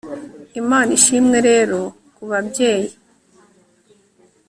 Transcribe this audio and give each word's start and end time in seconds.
imana 0.61 0.89
ishimwe 0.97 1.37
rero 1.49 1.79
kubabyeyi 2.15 2.89